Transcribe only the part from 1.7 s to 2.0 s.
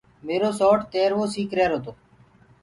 تو۔